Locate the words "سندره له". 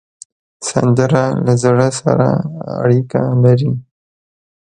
0.69-1.53